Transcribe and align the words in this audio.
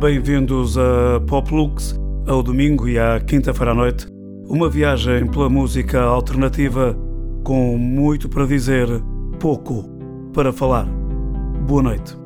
Bem-vindos 0.00 0.78
a 0.78 1.20
Poplux, 1.26 1.94
ao 2.26 2.42
domingo 2.42 2.88
e 2.88 2.98
à 2.98 3.20
quinta-feira 3.20 3.72
à 3.72 3.74
noite. 3.74 4.06
Uma 4.46 4.66
viagem 4.66 5.26
pela 5.26 5.50
música 5.50 6.00
alternativa 6.00 6.96
com 7.44 7.76
muito 7.76 8.26
para 8.26 8.46
dizer, 8.46 8.88
pouco 9.38 9.84
para 10.32 10.54
falar. 10.54 10.86
Boa 11.66 11.82
noite. 11.82 12.16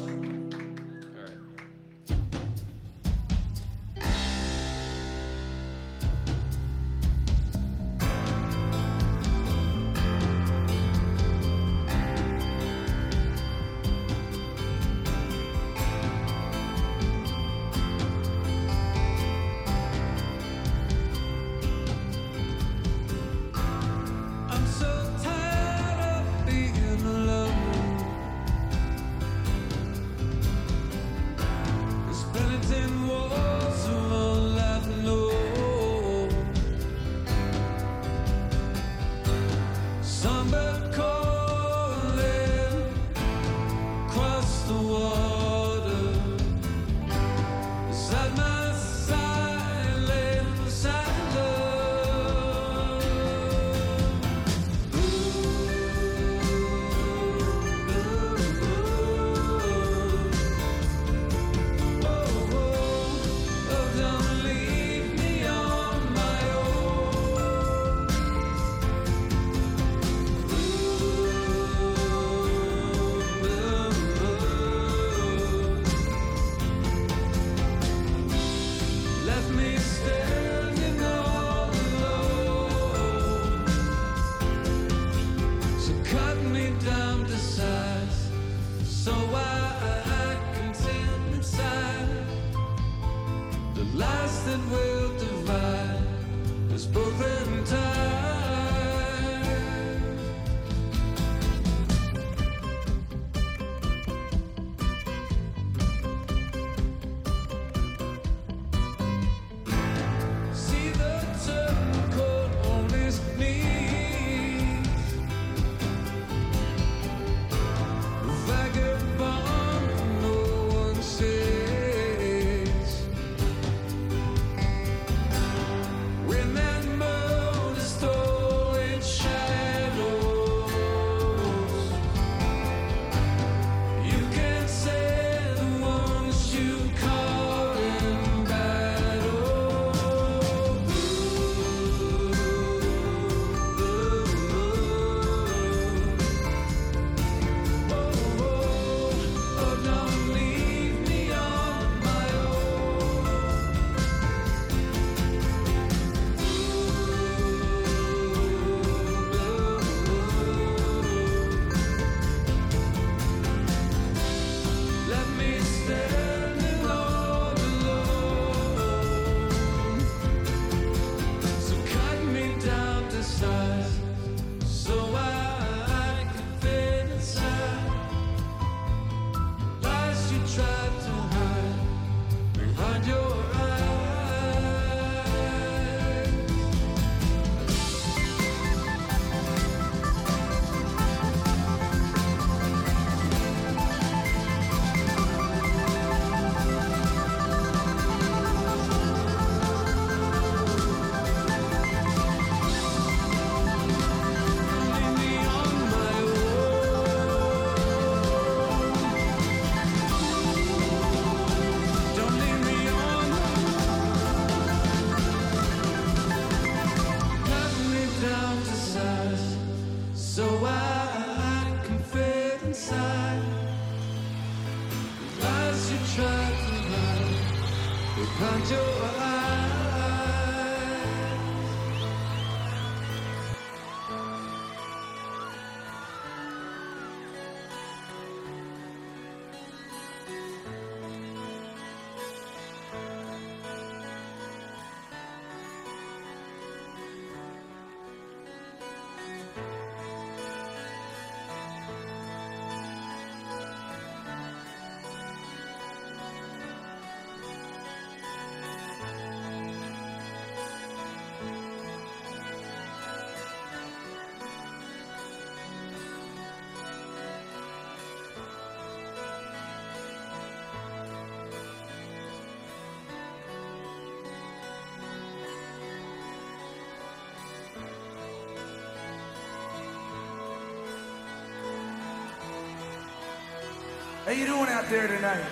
You 284.35 284.47
doing 284.47 284.69
out 284.69 284.89
there 284.89 285.07
tonight? 285.07 285.45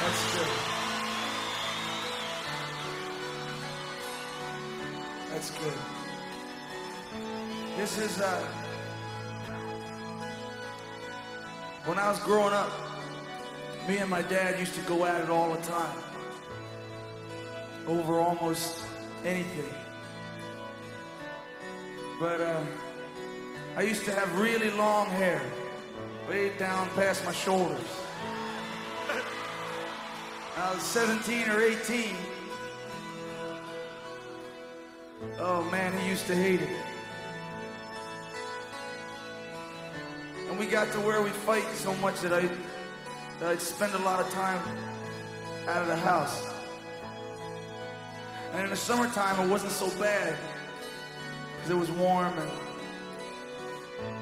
That's 0.00 0.34
good. 0.34 0.48
That's 5.30 5.50
good. 5.50 5.78
This 7.76 7.98
is 7.98 8.20
uh 8.20 8.46
when 11.84 11.98
I 11.98 12.08
was 12.08 12.20
growing 12.20 12.54
up, 12.54 12.70
me 13.86 13.98
and 13.98 14.10
my 14.10 14.22
dad 14.22 14.58
used 14.58 14.74
to 14.74 14.80
go 14.82 15.04
at 15.04 15.20
it 15.22 15.28
all 15.28 15.52
the 15.54 15.62
time. 15.62 15.98
Over 17.86 18.20
almost 18.20 18.84
anything. 19.24 19.74
But 22.18 22.40
uh 22.40 22.64
I 23.78 23.82
used 23.82 24.04
to 24.06 24.12
have 24.12 24.36
really 24.36 24.72
long 24.72 25.06
hair, 25.06 25.40
way 26.28 26.50
down 26.58 26.88
past 26.96 27.24
my 27.24 27.30
shoulders. 27.30 27.78
I 30.56 30.74
was 30.74 30.82
17 30.82 31.48
or 31.48 31.60
18. 31.60 32.16
Oh 35.38 35.62
man, 35.70 35.96
he 35.96 36.08
used 36.08 36.26
to 36.26 36.34
hate 36.34 36.60
it. 36.60 36.76
And 40.48 40.58
we 40.58 40.66
got 40.66 40.90
to 40.90 40.98
where 40.98 41.22
we 41.22 41.30
fight 41.30 41.70
so 41.74 41.94
much 41.98 42.20
that, 42.22 42.32
I, 42.32 42.48
that 43.38 43.50
I'd 43.50 43.60
spend 43.60 43.94
a 43.94 43.98
lot 43.98 44.18
of 44.18 44.28
time 44.30 44.60
out 45.68 45.82
of 45.82 45.86
the 45.86 45.96
house. 45.96 46.52
And 48.54 48.64
in 48.64 48.70
the 48.70 48.76
summertime, 48.76 49.38
it 49.38 49.48
wasn't 49.48 49.70
so 49.70 49.88
bad 50.00 50.36
because 51.54 51.70
it 51.70 51.76
was 51.76 51.92
warm 51.92 52.36
and 52.36 52.67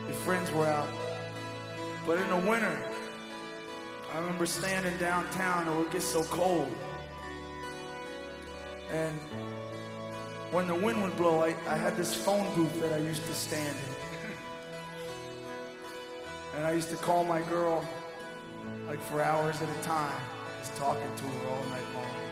your 0.06 0.16
friends 0.16 0.50
were 0.52 0.66
out. 0.66 0.88
But 2.06 2.18
in 2.18 2.28
the 2.28 2.48
winter, 2.48 2.78
I 4.12 4.18
remember 4.18 4.46
standing 4.46 4.96
downtown 4.98 5.66
and 5.66 5.76
it 5.76 5.78
would 5.78 5.90
get 5.90 6.02
so 6.02 6.22
cold. 6.24 6.70
And 8.90 9.18
when 10.52 10.68
the 10.68 10.74
wind 10.74 11.02
would 11.02 11.16
blow, 11.16 11.40
I, 11.40 11.54
I 11.68 11.76
had 11.76 11.96
this 11.96 12.14
phone 12.14 12.54
booth 12.54 12.80
that 12.80 12.92
I 12.92 12.98
used 12.98 13.26
to 13.26 13.34
stand 13.34 13.76
in. 13.76 13.96
And 16.56 16.66
I 16.66 16.72
used 16.72 16.88
to 16.90 16.96
call 16.96 17.24
my 17.24 17.42
girl 17.42 17.84
like 18.86 19.00
for 19.00 19.20
hours 19.20 19.60
at 19.60 19.68
a 19.68 19.82
time, 19.82 20.20
just 20.60 20.74
talking 20.76 21.02
to 21.16 21.24
her 21.24 21.48
all 21.50 21.64
night 21.64 21.82
long. 21.94 22.25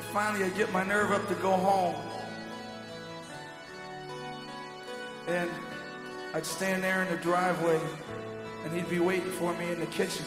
And 0.00 0.08
finally, 0.14 0.44
I 0.44 0.48
get 0.56 0.72
my 0.72 0.82
nerve 0.82 1.12
up 1.12 1.28
to 1.28 1.34
go 1.34 1.52
home. 1.52 1.94
And 5.28 5.50
I'd 6.32 6.46
stand 6.46 6.82
there 6.82 7.02
in 7.02 7.10
the 7.10 7.18
driveway, 7.18 7.78
and 8.64 8.72
he'd 8.72 8.88
be 8.88 8.98
waiting 8.98 9.30
for 9.32 9.52
me 9.58 9.70
in 9.70 9.78
the 9.78 9.86
kitchen. 9.86 10.24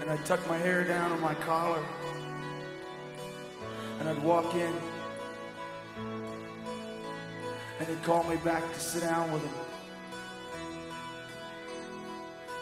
And 0.00 0.10
I'd 0.10 0.26
tuck 0.26 0.44
my 0.48 0.58
hair 0.58 0.82
down 0.82 1.12
on 1.12 1.20
my 1.20 1.34
collar, 1.34 1.84
and 4.00 4.08
I'd 4.08 4.20
walk 4.20 4.54
in, 4.54 4.74
and 7.78 7.88
he'd 7.88 8.02
call 8.02 8.24
me 8.24 8.36
back 8.38 8.72
to 8.72 8.80
sit 8.80 9.02
down 9.02 9.32
with 9.32 9.42
him. 9.42 9.63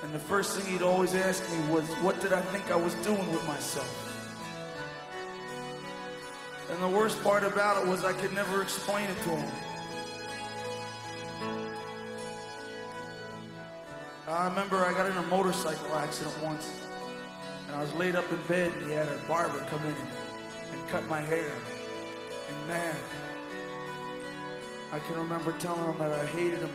And 0.02 0.12
the 0.12 0.18
first 0.18 0.58
thing 0.58 0.72
he'd 0.72 0.82
always 0.82 1.14
ask 1.14 1.48
me 1.50 1.72
was, 1.72 1.84
What 2.02 2.20
did 2.20 2.32
I 2.32 2.40
think 2.40 2.70
I 2.70 2.76
was 2.76 2.94
doing 2.96 3.30
with 3.30 3.46
myself? 3.46 4.08
And 6.70 6.82
the 6.82 6.88
worst 6.88 7.22
part 7.22 7.44
about 7.44 7.82
it 7.82 7.88
was 7.88 8.04
I 8.04 8.12
could 8.12 8.32
never 8.32 8.62
explain 8.62 9.08
it 9.08 9.16
to 9.22 9.30
him. 9.30 9.52
I 14.26 14.48
remember 14.48 14.78
I 14.78 14.92
got 14.92 15.10
in 15.10 15.16
a 15.18 15.26
motorcycle 15.26 15.94
accident 15.94 16.34
once, 16.42 16.80
and 17.66 17.76
I 17.76 17.80
was 17.82 17.92
laid 17.94 18.16
up 18.16 18.30
in 18.32 18.38
bed, 18.48 18.72
and 18.72 18.86
he 18.86 18.92
had 18.92 19.06
a 19.06 19.18
barber 19.28 19.58
come 19.68 19.84
in 19.84 19.94
and 20.72 20.88
cut 20.88 21.06
my 21.08 21.20
hair. 21.20 21.52
And 22.48 22.68
man, 22.68 22.96
I 24.92 24.98
can 25.00 25.16
remember 25.16 25.52
telling 25.58 25.84
him 25.84 25.98
that 25.98 26.12
I 26.12 26.26
hated 26.26 26.60
him 26.60 26.70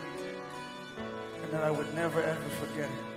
and 1.44 1.52
that 1.52 1.64
I 1.64 1.72
would 1.72 1.94
never 1.96 2.22
ever 2.22 2.50
forget 2.62 2.90
it. 2.90 3.17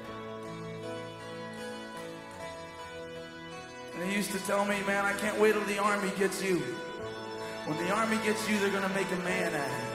And 4.00 4.08
he 4.08 4.16
used 4.16 4.32
to 4.32 4.38
tell 4.46 4.64
me, 4.64 4.80
man, 4.86 5.04
I 5.04 5.12
can't 5.12 5.38
wait 5.38 5.52
till 5.52 5.64
the 5.64 5.76
army 5.78 6.10
gets 6.18 6.42
you. 6.42 6.56
When 7.66 7.76
the 7.84 7.92
army 7.92 8.16
gets 8.24 8.48
you, 8.48 8.58
they're 8.58 8.70
gonna 8.70 8.88
make 8.94 9.12
a 9.12 9.16
man 9.16 9.54
out 9.54 9.66
of 9.66 9.72
you. 9.72 9.88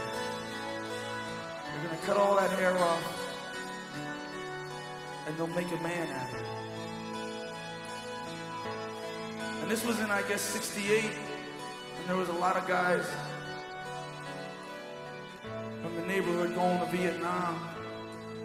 They're 1.74 1.89
gonna 1.89 2.01
cut 2.05 2.17
all 2.17 2.35
that 2.35 2.51
hair 2.51 2.77
off, 2.77 3.01
and 5.25 5.35
they'll 5.35 5.47
make 5.47 5.71
a 5.71 5.81
man 5.81 6.07
out 6.12 6.31
of 6.31 6.39
you. 6.39 6.45
And 9.63 9.71
this 9.71 9.83
was 9.83 10.00
in, 10.00 10.12
I 10.12 10.21
guess, 10.21 10.41
68, 10.41 11.05
and 11.05 12.07
there 12.07 12.15
was 12.15 12.29
a 12.29 12.33
lot 12.33 12.57
of 12.57 12.67
guys 12.67 13.07
from 15.81 15.95
the 15.95 16.05
neighborhood 16.05 16.53
going 16.53 16.77
to 16.77 16.85
Vietnam. 16.95 17.59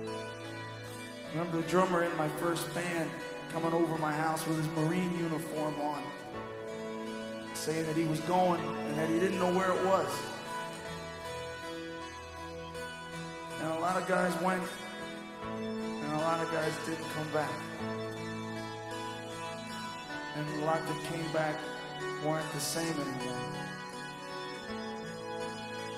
I 0.09 1.39
remember 1.39 1.61
the 1.61 1.69
drummer 1.69 2.05
in 2.05 2.17
my 2.17 2.29
first 2.29 2.75
band 2.75 3.11
coming 3.53 3.73
over 3.73 3.99
my 3.99 4.13
house 4.13 4.47
with 4.47 4.59
his 4.59 4.69
Marine 4.77 5.17
uniform 5.19 5.75
on, 5.81 6.03
saying 7.55 7.85
that 7.87 7.97
he 7.97 8.05
was 8.05 8.21
going 8.21 8.61
and 8.61 8.99
that 8.99 9.09
he 9.09 9.19
didn't 9.19 9.39
know 9.39 9.53
where 9.53 9.73
it 9.73 9.85
was. 9.85 10.07
And 13.61 13.73
a 13.73 13.81
lot 13.81 14.01
of 14.01 14.07
guys 14.07 14.33
went, 14.41 14.63
and 15.53 16.13
a 16.13 16.19
lot 16.19 16.41
of 16.41 16.51
guys 16.53 16.73
didn't 16.87 17.05
come 17.11 17.29
back. 17.33 17.51
And 20.37 20.63
a 20.63 20.65
lot 20.65 20.81
that 20.87 21.13
came 21.13 21.33
back 21.33 21.57
weren't 22.25 22.51
the 22.53 22.61
same 22.61 22.95
anymore. 22.95 23.37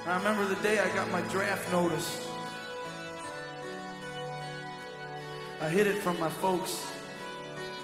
I 0.07 0.17
remember 0.17 0.47
the 0.47 0.61
day 0.63 0.79
I 0.81 0.89
got 0.95 1.11
my 1.11 1.21
draft 1.23 1.71
notice. 1.71 2.29
I 5.61 5.69
hid 5.69 5.87
it 5.87 5.99
from 5.99 6.19
my 6.19 6.29
folks. 6.29 6.92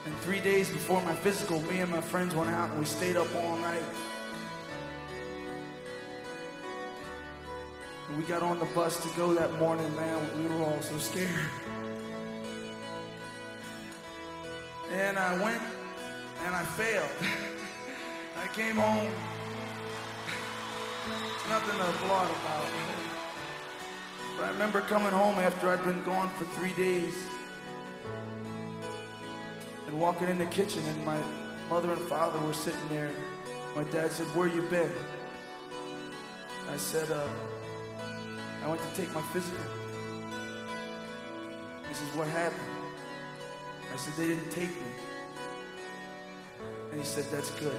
And 0.06 0.16
three 0.20 0.40
days 0.40 0.70
before 0.70 1.02
my 1.02 1.14
physical, 1.14 1.60
me 1.62 1.80
and 1.80 1.90
my 1.90 2.00
friends 2.00 2.34
went 2.34 2.50
out 2.50 2.70
and 2.70 2.78
we 2.78 2.86
stayed 2.86 3.16
up 3.16 3.28
all 3.36 3.56
night. 3.58 3.82
We 8.16 8.22
got 8.24 8.42
on 8.42 8.58
the 8.58 8.64
bus 8.66 9.02
to 9.02 9.16
go 9.16 9.34
that 9.34 9.52
morning, 9.58 9.94
man. 9.94 10.42
We 10.42 10.54
were 10.54 10.64
all 10.64 10.80
so 10.80 10.96
scared. 10.98 11.28
And 14.92 15.18
I 15.18 15.42
went 15.42 15.62
and 16.44 16.54
I 16.54 16.64
failed. 16.64 17.10
I 18.42 18.46
came 18.54 18.76
home. 18.76 19.12
Nothing 21.50 21.78
to 21.78 21.88
applaud 21.88 22.30
about. 22.30 22.66
But 24.36 24.44
I 24.44 24.50
remember 24.52 24.80
coming 24.82 25.10
home 25.10 25.38
after 25.38 25.68
I'd 25.68 25.84
been 25.84 26.02
gone 26.04 26.30
for 26.30 26.44
three 26.44 26.72
days 26.72 27.14
walking 29.98 30.28
in 30.28 30.38
the 30.38 30.46
kitchen, 30.46 30.82
and 30.86 31.04
my 31.04 31.18
mother 31.68 31.92
and 31.92 32.00
father 32.02 32.38
were 32.46 32.52
sitting 32.52 32.88
there. 32.88 33.10
My 33.74 33.84
dad 33.84 34.12
said, 34.12 34.26
Where 34.28 34.46
you 34.46 34.62
been? 34.62 34.90
I 36.70 36.76
said, 36.76 37.10
uh, 37.10 37.26
I 38.64 38.68
went 38.68 38.80
to 38.80 39.00
take 39.00 39.12
my 39.14 39.22
physical. 39.32 39.58
He 41.88 41.94
says, 41.94 42.08
What 42.14 42.28
happened? 42.28 42.60
I 43.92 43.96
said, 43.96 44.14
They 44.16 44.28
didn't 44.28 44.50
take 44.50 44.70
me. 44.70 44.90
And 46.92 47.00
he 47.00 47.06
said, 47.06 47.24
That's 47.32 47.50
good. 47.52 47.78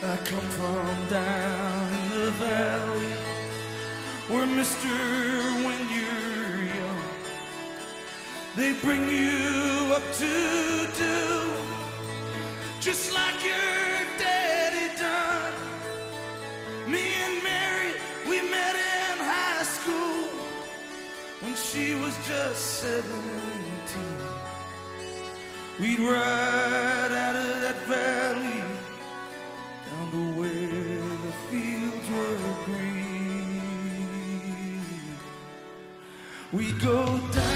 I 0.00 0.16
come 0.18 0.48
from 0.50 1.08
down 1.08 1.92
in 1.92 2.08
the 2.10 2.30
valley 2.30 3.12
where 4.28 4.46
Mr. 4.46 4.94
When 5.64 5.80
you're 5.90 6.62
young, 6.72 7.02
they 8.54 8.74
bring 8.74 9.08
you 9.08 9.92
up 9.92 10.04
to 10.18 10.86
do 10.96 11.50
just 12.80 13.12
like 13.12 13.42
your 13.42 14.06
daddy 14.18 14.96
done. 15.00 15.52
Me 16.86 17.02
and 17.24 17.42
Mary, 17.42 17.92
we 18.28 18.40
met 18.48 18.76
in 18.76 19.18
high 19.18 19.64
school 19.64 20.28
when 21.40 21.56
she 21.56 21.96
was 21.96 22.14
just 22.24 22.82
17. 22.82 23.02
We'd 25.80 25.98
ride 25.98 27.10
out 27.10 27.34
of 27.34 27.60
that 27.62 27.78
valley. 27.88 28.37
Go 36.78 37.18
down 37.32 37.47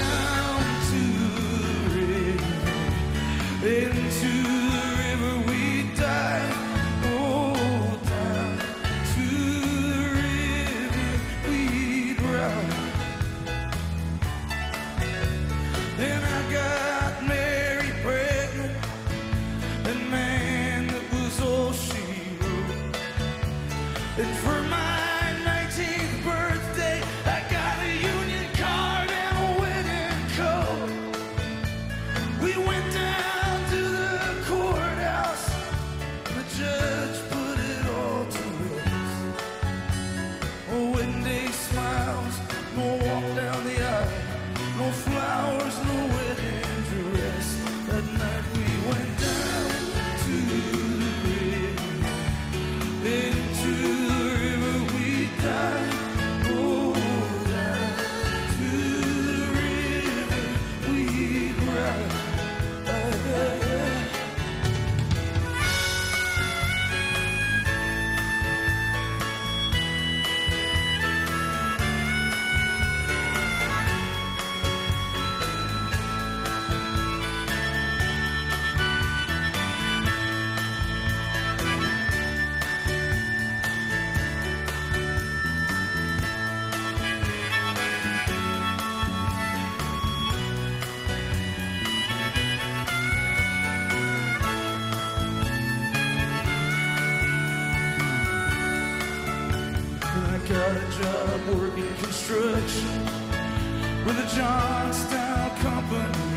with 102.29 104.17
a 104.17 104.35
Johnstown 104.35 105.57
company. 105.57 106.32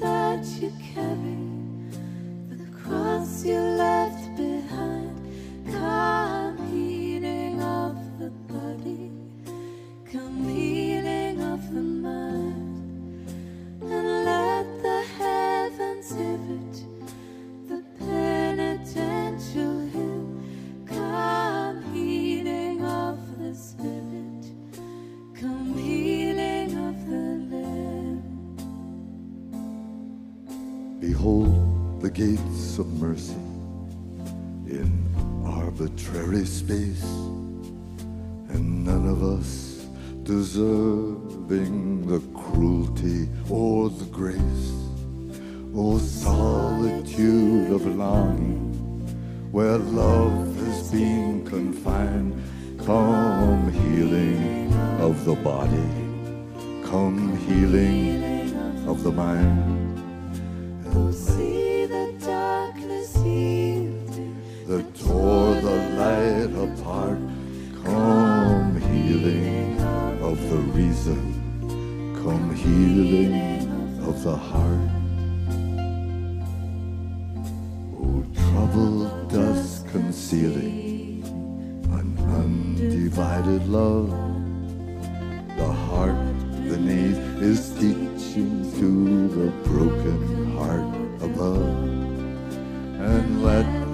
that 0.00 0.44
you 0.60 0.72
carry, 0.94 1.38
the 2.50 2.66
cross 2.72 3.44
you 3.44 3.58
left. 3.58 3.93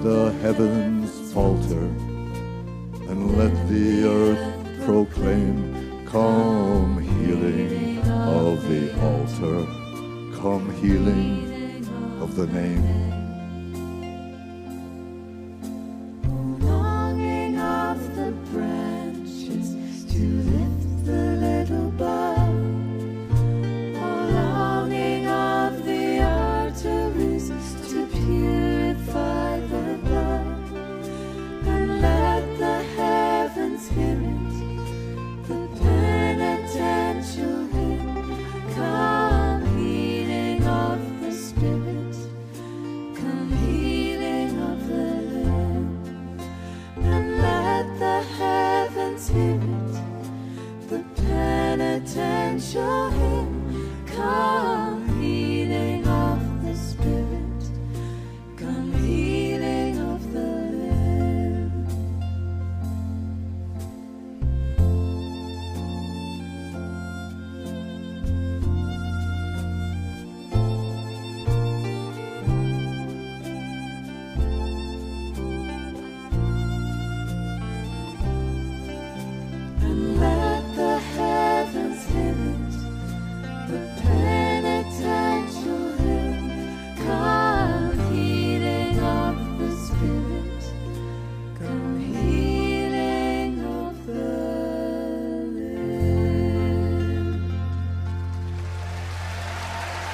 the 0.01 0.31
heavens 0.41 1.31
falter 1.31 1.85
and 3.09 3.37
let 3.37 3.53
the 3.69 4.07
earth 4.07 4.83
proclaim, 4.83 6.05
Come 6.07 6.99
healing 6.99 7.99
of 8.09 8.67
the 8.67 8.91
altar, 8.99 9.65
come 10.41 10.73
healing 10.81 11.85
of 12.19 12.35
the 12.35 12.47
name. 12.47 13.20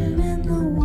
When 0.00 0.48
I 0.48 0.52
was 0.52 0.79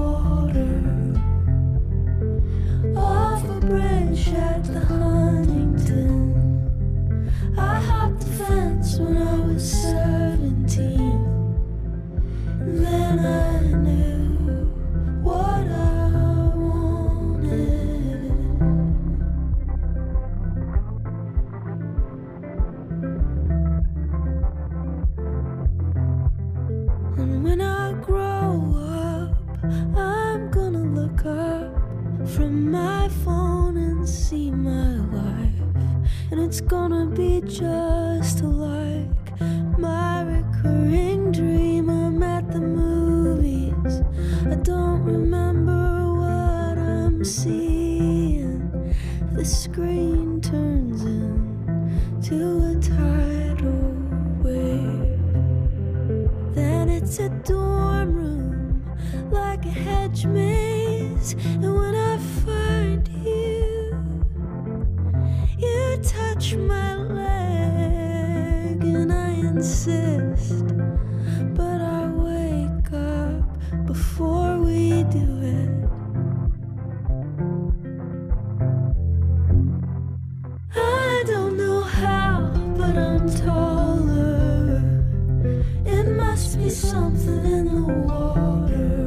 something 86.75 87.45
in 87.45 87.65
the 87.65 87.93
water. 88.05 89.05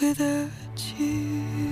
without 0.00 0.98
you. 0.98 1.65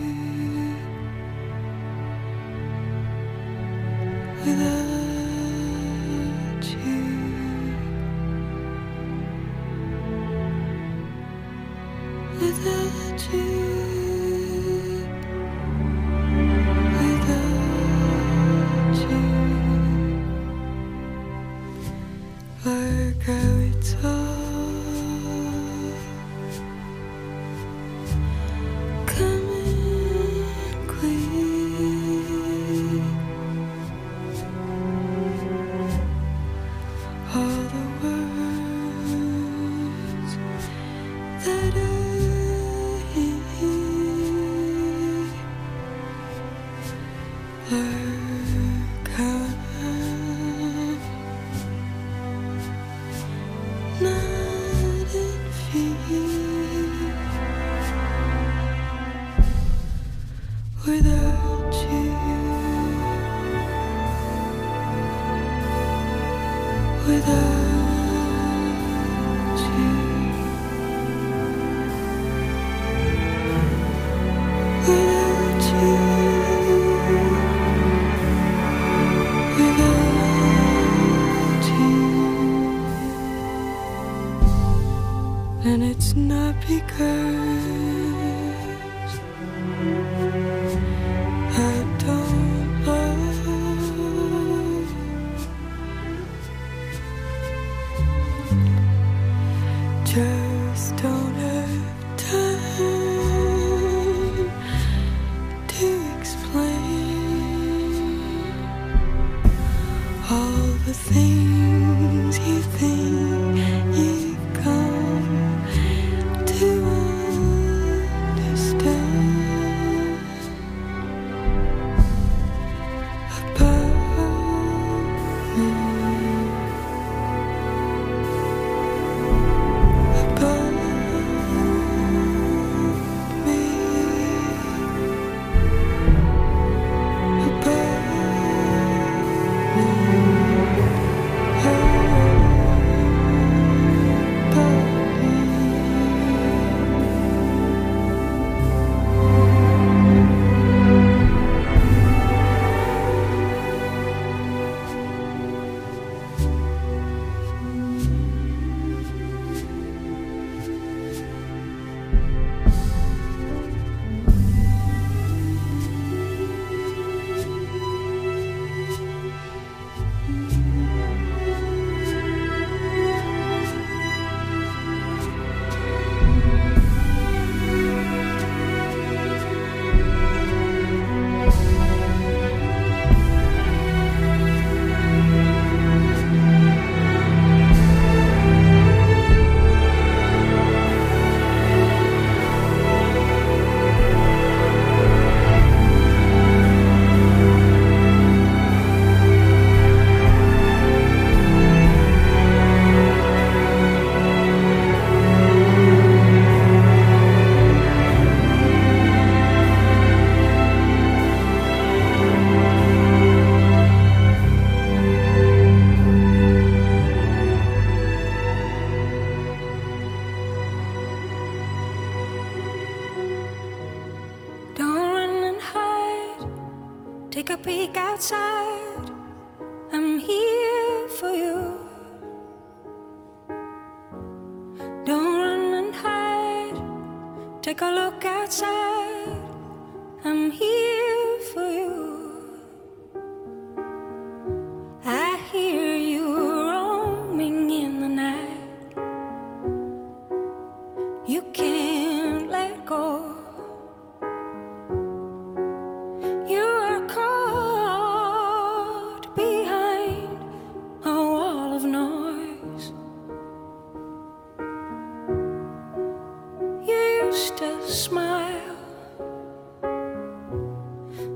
and 85.64 85.82
it's 85.82 86.14
not 86.14 86.54
because 86.68 88.13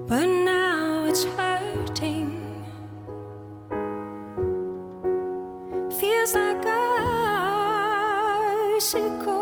but 0.08 0.24
now 0.24 1.04
it's 1.04 1.24
hurting. 1.24 2.64
Feels 6.00 6.34
like 6.34 6.64
a 6.64 6.84
icicle. 8.76 9.37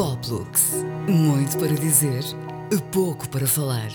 Poplux. 0.00 0.82
Muito 1.06 1.58
para 1.58 1.74
dizer, 1.74 2.24
pouco 2.90 3.28
para 3.28 3.46
falar. 3.46 3.90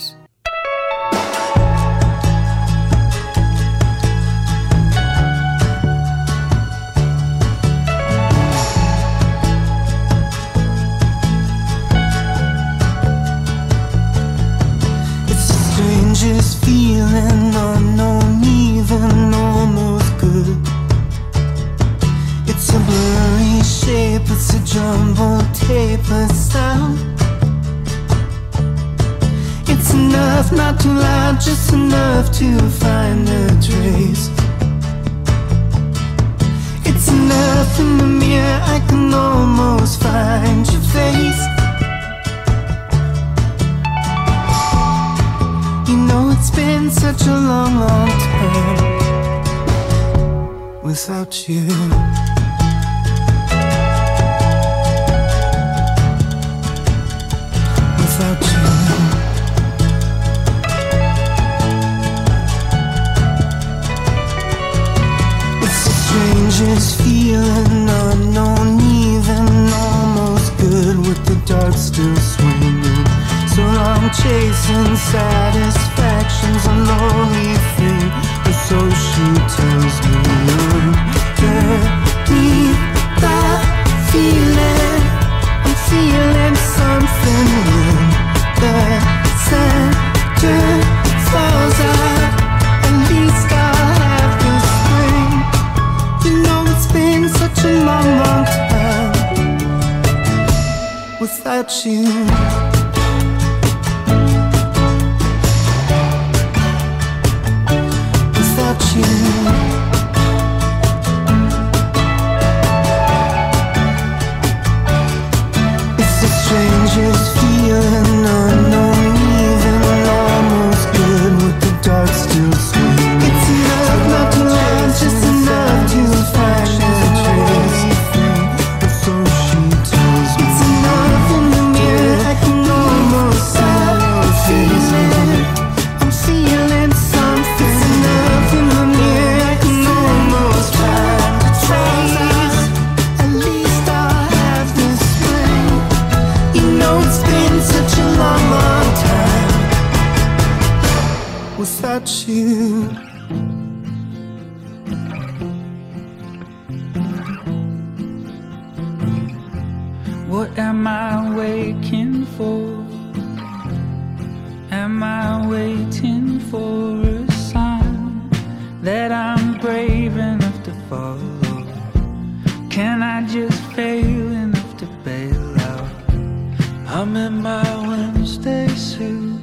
I'm 176.98 177.18
in 177.18 177.42
my 177.42 177.88
Wednesday 177.88 178.70
suit. 178.70 179.42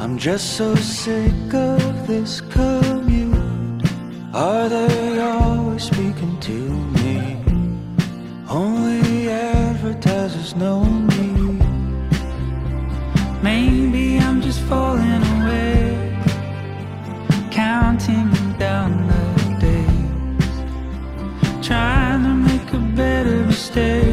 I'm 0.00 0.16
just 0.16 0.56
so 0.56 0.74
sick 0.74 1.52
of 1.52 2.06
this 2.06 2.40
commute. 2.40 3.36
Are 4.32 4.70
they 4.70 5.20
always 5.20 5.82
speaking 5.82 6.40
to 6.48 6.58
me? 6.96 7.36
Only 8.48 9.28
advertisers 9.28 10.56
know 10.56 10.82
me. 10.82 11.60
Maybe 13.42 14.18
I'm 14.18 14.40
just 14.40 14.60
falling 14.62 15.22
away, 15.36 16.16
counting 17.50 18.32
down 18.56 18.90
the 19.12 19.26
days, 19.66 20.56
trying 21.68 22.22
to 22.22 22.34
make 22.48 22.72
a 22.72 22.78
better 22.96 23.44
mistake. 23.44 24.11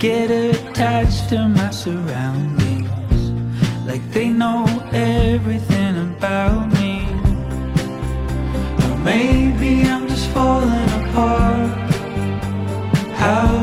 get 0.00 0.30
attached 0.30 1.28
to 1.28 1.46
my 1.46 1.68
surroundings. 1.68 2.88
Like 3.86 4.02
they 4.12 4.30
know 4.30 4.64
everything 4.92 5.98
about 5.98 6.72
me. 6.72 7.06
Or 8.82 8.96
maybe 9.04 9.82
i'm 9.82 10.08
just 10.08 10.30
falling 10.30 10.90
apart. 11.02 11.90
How 13.20 13.59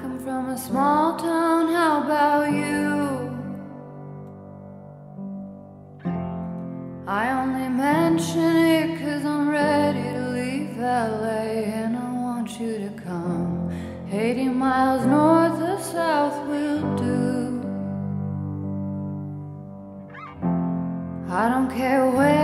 come 0.00 0.18
from 0.18 0.48
a 0.48 0.58
small 0.58 1.18
town, 1.18 1.68
how 1.68 2.02
about 2.02 2.50
you? 2.50 2.88
I 7.06 7.30
only 7.42 7.68
mention 7.68 8.56
it 8.78 8.98
cause 8.98 9.24
I'm 9.26 9.48
ready 9.50 10.02
to 10.02 10.28
leave 10.30 10.78
LA 10.78 11.42
and 11.80 11.96
I 11.96 12.12
want 12.12 12.58
you 12.58 12.78
to 12.78 12.90
come. 13.02 13.70
80 14.10 14.48
miles 14.48 15.04
north 15.04 15.60
or 15.60 15.78
south 15.82 16.48
will 16.48 16.80
do. 16.96 17.60
I 21.28 21.48
don't 21.50 21.70
care 21.70 22.10
where. 22.10 22.39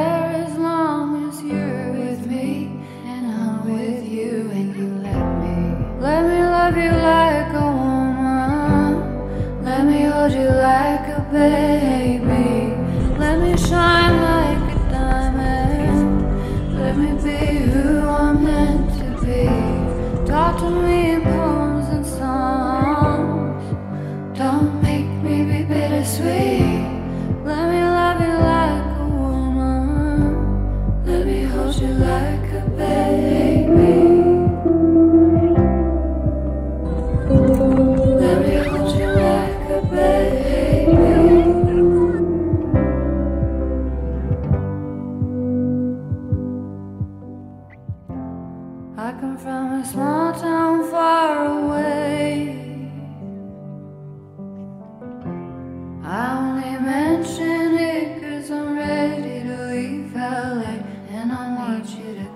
away. 11.36 11.75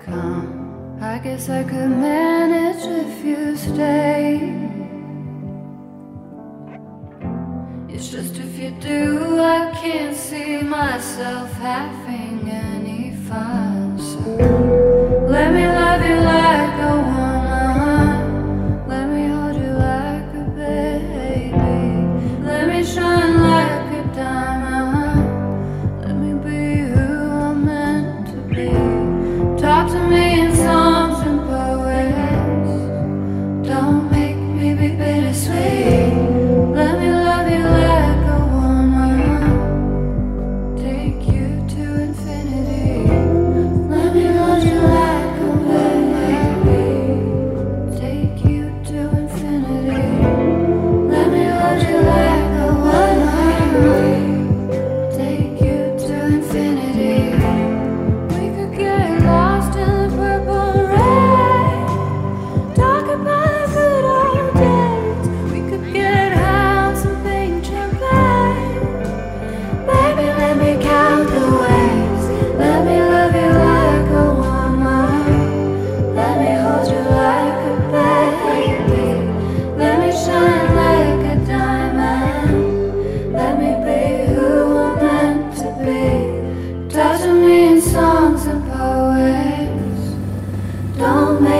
come. 0.05 0.97
I 1.01 1.17
guess 1.19 1.49
I 1.49 1.63
could 1.63 1.89
manage 1.89 2.83
if 3.05 3.25
you 3.25 3.55
stay. 3.55 4.57
It's 7.89 8.09
just 8.09 8.37
if 8.37 8.59
you 8.59 8.71
do, 8.79 9.39
I 9.39 9.71
can't 9.81 10.15
see 10.15 10.61
myself 10.61 11.51
having 11.53 12.49
any 12.49 13.15
fun. 13.27 13.70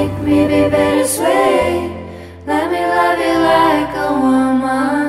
make 0.02 0.20
me 0.24 0.48
be 0.48 0.70
better 0.70 1.08
sway. 1.08 1.88
Let 2.48 2.72
me 2.72 2.82
love 2.96 3.20
you 3.20 3.38
like 3.52 3.96
a 4.06 4.10
woman. 4.24 5.01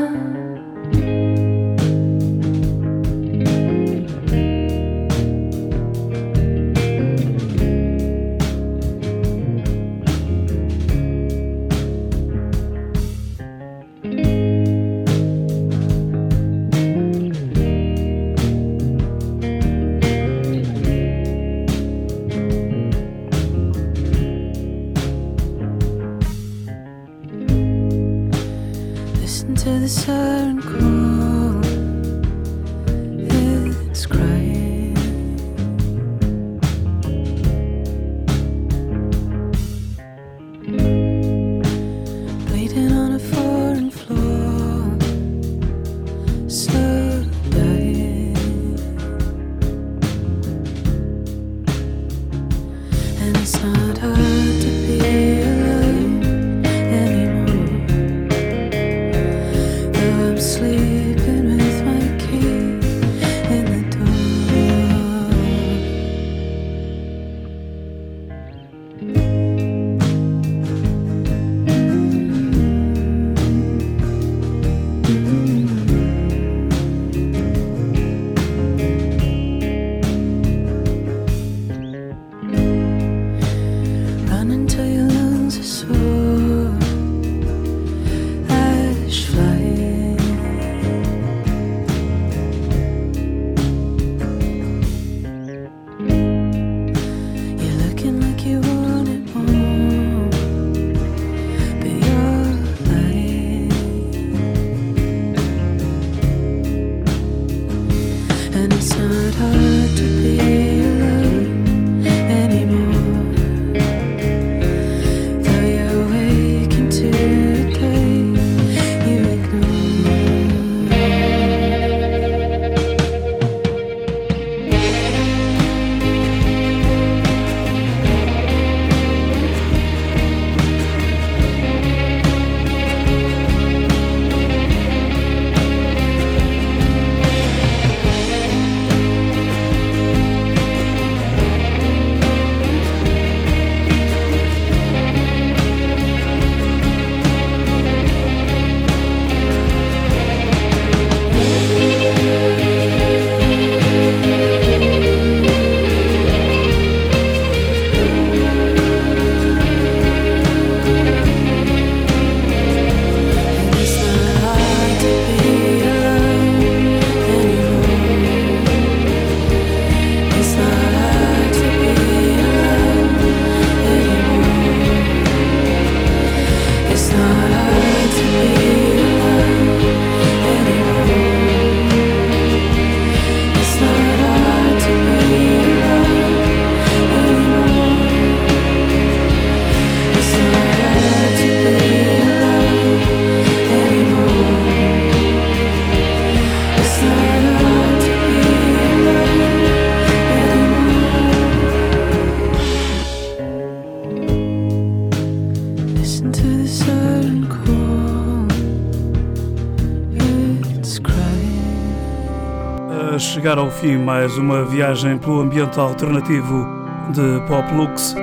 Fim 213.82 213.98
mais 213.98 214.38
uma 214.38 214.64
viagem 214.64 215.18
pelo 215.18 215.40
ambiente 215.40 215.80
alternativo 215.80 216.64
de 217.10 217.44
Pop 217.48 217.74
Lux. 217.74 218.14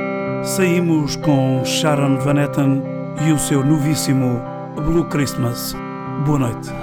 Saímos 0.42 1.18
com 1.18 1.62
Sharon 1.66 2.18
Van 2.20 2.42
Etten 2.42 2.82
e 3.28 3.34
o 3.34 3.38
seu 3.38 3.62
novíssimo 3.66 4.42
Blue 4.78 5.04
Christmas. 5.10 5.76
Boa 6.26 6.40
noite. 6.40 6.79